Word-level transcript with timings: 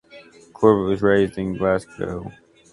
Corbett 0.53 0.89
was 0.89 1.03
raised 1.03 1.37
in 1.37 1.53
Glasgow. 1.59 2.31